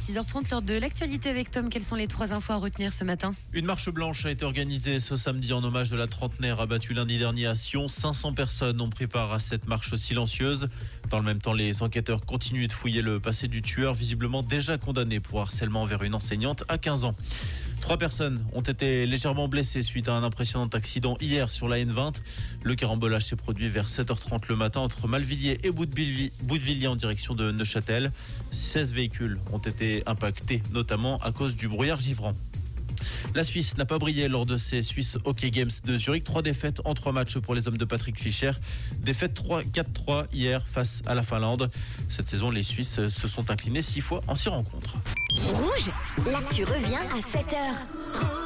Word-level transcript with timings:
6h30, 0.00 0.50
lors 0.50 0.62
de 0.62 0.74
l'actualité 0.74 1.28
avec 1.28 1.50
Tom. 1.50 1.68
Quelles 1.68 1.82
sont 1.82 1.94
les 1.94 2.06
trois 2.06 2.32
infos 2.32 2.54
à 2.54 2.56
retenir 2.56 2.92
ce 2.92 3.04
matin 3.04 3.34
Une 3.52 3.66
marche 3.66 3.90
blanche 3.90 4.24
a 4.24 4.30
été 4.30 4.46
organisée 4.46 4.98
ce 4.98 5.14
samedi 5.14 5.52
en 5.52 5.62
hommage 5.62 5.90
de 5.90 5.96
la 5.96 6.06
trentenaire 6.06 6.58
abattue 6.58 6.94
lundi 6.94 7.18
dernier 7.18 7.46
à 7.46 7.54
Sion. 7.54 7.86
500 7.86 8.32
personnes 8.32 8.80
ont 8.80 8.88
pris 8.88 9.06
part 9.06 9.30
à 9.32 9.38
cette 9.38 9.68
marche 9.68 9.94
silencieuse. 9.96 10.68
Dans 11.10 11.18
le 11.18 11.24
même 11.24 11.40
temps, 11.40 11.52
les 11.52 11.82
enquêteurs 11.82 12.24
continuent 12.24 12.66
de 12.66 12.72
fouiller 12.72 13.02
le 13.02 13.20
passé 13.20 13.46
du 13.46 13.60
tueur, 13.60 13.92
visiblement 13.92 14.42
déjà 14.42 14.78
condamné 14.78 15.20
pour 15.20 15.42
harcèlement 15.42 15.82
envers 15.82 16.02
une 16.02 16.14
enseignante 16.14 16.64
à 16.68 16.78
15 16.78 17.04
ans. 17.04 17.14
Trois 17.80 17.96
personnes 17.96 18.44
ont 18.52 18.60
été 18.60 19.06
légèrement 19.06 19.48
blessées 19.48 19.82
suite 19.82 20.08
à 20.08 20.12
un 20.12 20.22
impressionnant 20.22 20.68
accident 20.68 21.16
hier 21.20 21.50
sur 21.50 21.66
la 21.66 21.78
N20. 21.78 22.16
Le 22.62 22.74
carambolage 22.74 23.24
s'est 23.24 23.36
produit 23.36 23.68
vers 23.68 23.88
7h30 23.88 24.48
le 24.48 24.56
matin 24.56 24.80
entre 24.80 25.08
Malvilliers 25.08 25.58
et 25.64 25.70
Boutevilliers 25.70 26.86
en 26.86 26.96
direction 26.96 27.34
de 27.34 27.50
Neuchâtel. 27.50 28.12
16 28.52 28.92
véhicules 28.92 29.38
ont 29.52 29.58
été 29.58 29.89
impactés, 30.06 30.62
notamment 30.72 31.18
à 31.18 31.32
cause 31.32 31.56
du 31.56 31.68
brouillard 31.68 32.00
givrant. 32.00 32.34
La 33.34 33.44
Suisse 33.44 33.76
n'a 33.76 33.84
pas 33.84 33.98
brillé 33.98 34.28
lors 34.28 34.46
de 34.46 34.56
ces 34.56 34.82
Swiss 34.82 35.18
Hockey 35.24 35.50
Games 35.50 35.70
de 35.84 35.96
Zurich. 35.96 36.24
Trois 36.24 36.42
défaites 36.42 36.80
en 36.84 36.94
trois 36.94 37.12
matchs 37.12 37.38
pour 37.38 37.54
les 37.54 37.68
hommes 37.68 37.78
de 37.78 37.84
Patrick 37.84 38.20
Fischer. 38.20 38.52
Défaite 38.98 39.40
3-4-3 39.40 40.26
hier 40.32 40.66
face 40.66 41.02
à 41.06 41.14
la 41.14 41.22
Finlande. 41.22 41.70
Cette 42.08 42.28
saison, 42.28 42.50
les 42.50 42.62
Suisses 42.62 43.08
se 43.08 43.28
sont 43.28 43.50
inclinés 43.50 43.82
six 43.82 44.00
fois 44.00 44.22
en 44.26 44.34
six 44.34 44.48
rencontres. 44.48 44.96
Rouge, 45.34 45.90
là 46.26 46.40
tu 46.52 46.64
reviens 46.64 47.00
à 47.00 47.18
7h. 47.20 48.39